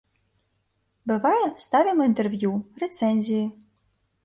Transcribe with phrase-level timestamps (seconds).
[1.11, 2.51] Бывае, ставім інтэрв'ю,
[2.87, 3.45] рэцэнзіі.